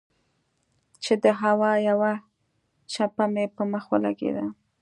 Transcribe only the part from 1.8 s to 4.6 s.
يوه چپه مې پۀ مخ ولګېده